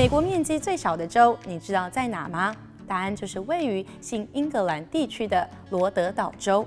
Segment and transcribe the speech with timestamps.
[0.00, 2.56] 美国面积最小的州，你知道在哪吗？
[2.88, 6.66] 答案就是位于新英格兰地区的罗德岛州。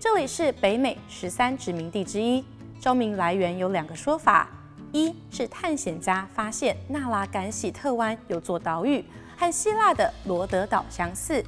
[0.00, 2.42] 这里是北美十三殖民地之一，
[2.80, 4.48] 州名来源有两个说法：
[4.90, 9.04] 一是探险家发现纳拉甘喜特湾有座岛屿，
[9.36, 11.44] 和希腊的罗德岛相似；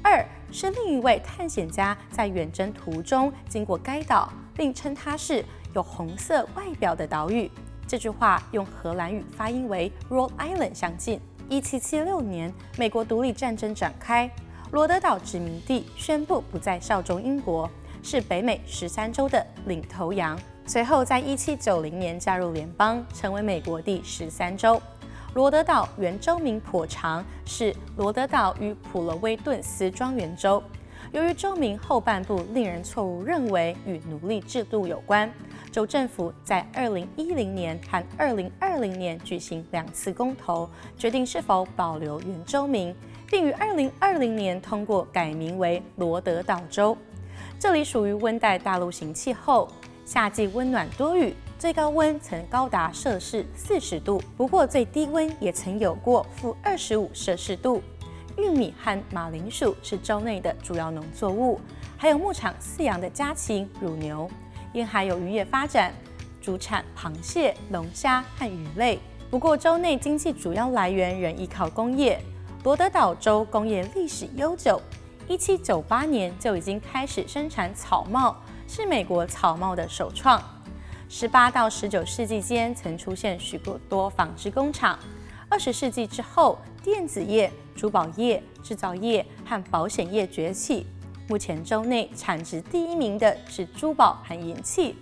[0.00, 7.50] 二是另一位探险家在远征途中经过该岛，并称它是有红色外表的岛屿。
[7.88, 11.18] 这句话用荷兰语发音为 Rhode Island 相近。
[11.48, 14.30] 一七七六年，美国独立战争展开，
[14.72, 17.68] 罗德岛殖民地宣布不再效忠英国，
[18.02, 20.38] 是北美十三州的领头羊。
[20.66, 24.78] 随后，在一七九零年加入联邦，成为美国第十三州。
[25.32, 30.62] 罗德岛原州名颇长，是罗德岛与普罗威顿斯庄园州。
[31.12, 35.32] 由于州名后半部令人错误认为与奴隶制度有关，
[35.78, 42.92] 州政府在二零一零年和二零二零年举行两次公投，决定是否保留原州名，
[43.28, 46.98] 并于二零二零年通过改名为罗德岛州。
[47.60, 49.68] 这里属于温带大陆型气候，
[50.04, 57.80] 夏季温暖多雨，最高温曾高达摄氏四十度，不过最低温也曾有过负二十五摄氏度。
[58.36, 61.60] 玉米和马铃薯是州内的主要农作物，
[61.96, 64.28] 还有牧场饲养的家禽、乳牛。
[64.78, 65.92] 沿海有渔业发展，
[66.40, 69.00] 主产螃蟹、龙虾和鱼类。
[69.28, 72.22] 不过，州内经济主要来源仍依靠工业。
[72.62, 74.80] 罗德岛州工业历史悠久，
[75.26, 78.36] 一七九八年就已经开始生产草帽，
[78.68, 80.40] 是美国草帽的首创。
[81.08, 84.96] 十八到十九世纪间，曾出现许多多纺织工厂。
[85.48, 90.86] 二十世纪之后，电子业、珠宝业、制造业和保险业崛起。
[91.28, 94.96] 目前州内产值第一名的是珠宝和银器，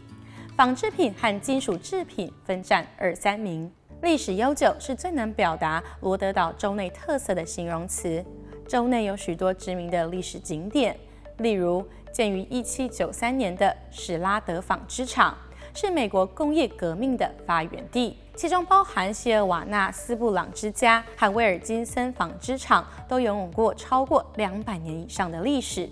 [0.57, 3.71] 纺织品和金属制品分占二三名。
[4.03, 8.25] 历史悠久是最能表达罗德岛州内特色的形容词。
[8.67, 10.98] 州内有许多知名的历史景点，
[11.39, 15.33] 例如建于一七九三年的史拉德纺织厂。
[15.75, 25.86] 是美国工业革命的发源地，其中包含希尔瓦纳斯布朗之家和威尔金森纺织厂，都拥有过超过两百年以上的历史。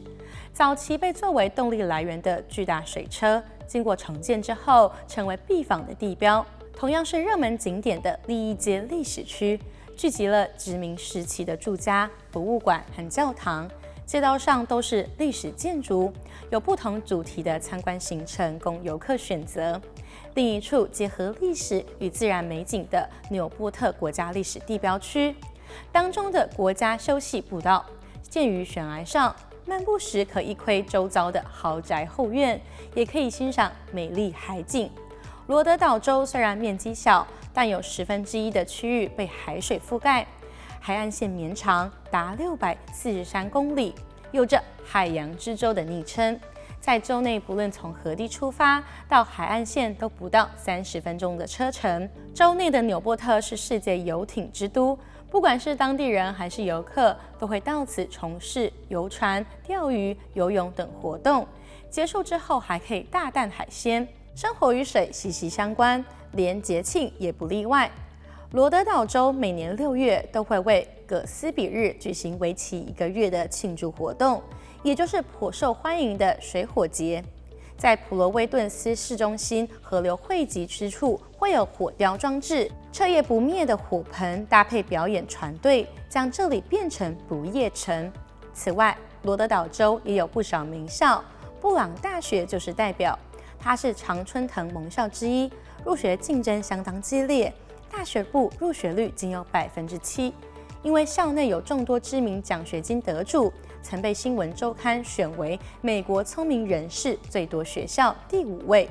[0.55, 6.47] 早期被作为动力来源的巨大水车，经过重建之后，成为必访的地标。
[6.73, 9.61] 同样是热门景点的利益街历史区，
[9.97, 13.69] 聚集了殖民时期的住家、博物馆和教堂。
[14.07, 16.13] 街道上都是历史建筑，
[16.51, 19.81] 有不同主题的参观行程供游客选择。
[20.35, 25.35] 另一处结合历史与自然美景的纽波特国家历史地标区，
[25.91, 27.85] 当中的国家休息步道
[28.23, 29.35] 建于悬崖上，
[29.67, 32.61] 漫步时可一窥周遭的豪宅后院，
[32.95, 34.91] 也可以欣赏美丽海景。
[35.47, 40.27] 罗德岛州虽然面积小，但有十分之一的区域被海水覆盖。
[40.81, 43.95] 海岸线绵长达六百四十三公里，
[44.33, 46.39] 有着“海洋之州”的昵称。
[46.79, 52.07] 在州内，不论从何地出发到海岸线，都不到三十分钟的车程。
[52.35, 54.99] 州内的纽波特是世界游艇之都，
[55.35, 61.45] 不管是当地人还是游客，都会到此从事游船、钓鱼、游泳等活动。
[61.91, 64.07] 结束之后，还可以大啖海鲜。
[64.37, 66.03] 生活与水息息相关，
[66.35, 67.91] 连节庆也不例外。
[68.53, 74.41] 罗德岛州每年六月都会为葛斯比日举行为期一个月的庆祝活动，
[74.85, 77.21] 也就是颇受欢迎的水火节。
[77.77, 88.11] 在普罗威顿斯市中心河流汇集之处，会有火雕装置，彻夜不灭的火盆搭配表演船队，将这里变成不夜城。
[88.53, 91.23] 此外，罗德岛州也有不少名校，
[91.61, 93.19] 布朗大学就是代表，
[93.59, 95.51] 它是常春藤盟校之一，
[95.85, 97.53] 入学竞争相当激烈。
[97.91, 100.33] 大学部入学率仅有百分之七，
[100.85, 103.51] 因为校内有众多知名奖学金得主，
[103.83, 108.87] 曾被《新闻周刊》选为美国聪明人士最多学校第五位。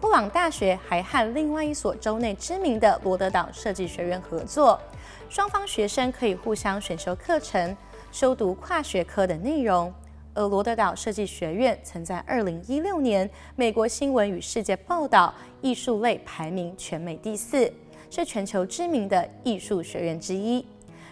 [0.00, 4.80] 布朗大学还和另外一所州内知名的罗德岛设计学院合作，
[5.28, 7.76] 双方学生可以互相选修课程，
[8.10, 9.92] 修读跨学科的内容。
[10.32, 17.70] 而罗德岛设计学院曾在二零一六年美国新闻与世界报道艺术类排名全美第四。
[18.10, 20.64] 是全球知名的艺术学院之一，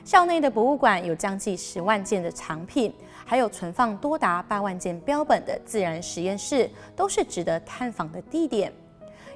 [0.04, 2.92] 校内的博物馆有将近十万件的藏品，
[3.24, 8.72] 还有存放多达八万件标本的自然实验室，都是值得探访的地点。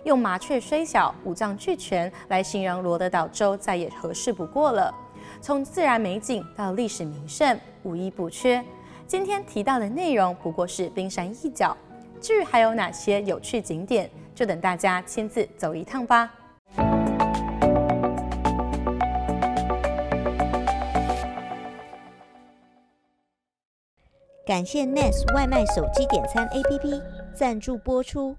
[0.03, 4.93] 用麻雀虽小，五脏俱全来形容罗德岛州再也合适不过了。
[5.41, 8.65] 从自然美景到历史名胜，无一不缺。
[9.07, 11.77] 今天提到的内容不过是冰山一角，
[12.21, 16.33] 至于还有哪些有趣景点，就等大家亲自走一趟吧。
[24.47, 27.03] 感谢 Nest 外卖手机点餐 APP
[27.35, 28.37] 赞助播出。